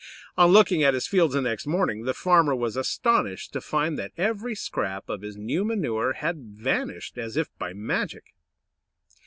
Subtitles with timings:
[0.35, 4.13] On looking at his fields the next morning, the farmer was astonished to find that
[4.17, 8.33] every scrap of his new manure had vanished as if by magic!